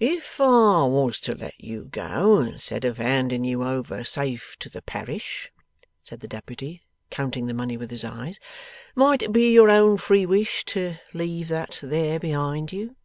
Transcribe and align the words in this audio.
'If 0.00 0.40
I 0.40 0.82
was 0.84 1.20
to 1.20 1.34
let 1.36 1.60
you 1.62 1.84
go 1.84 2.40
instead 2.40 2.84
of 2.84 2.98
handing 2.98 3.44
you 3.44 3.62
over 3.62 4.02
safe 4.02 4.56
to 4.58 4.68
the 4.68 4.82
Parish,' 4.82 5.52
said 6.02 6.18
the 6.18 6.26
Deputy, 6.26 6.82
counting 7.08 7.46
the 7.46 7.54
money 7.54 7.76
with 7.76 7.92
his 7.92 8.04
eyes, 8.04 8.40
'might 8.96 9.22
it 9.22 9.32
be 9.32 9.52
your 9.52 9.70
own 9.70 9.96
free 9.96 10.26
wish 10.26 10.64
to 10.74 10.96
leave 11.14 11.46
that 11.50 11.78
there 11.84 12.18
behind 12.18 12.72
you? 12.72 12.96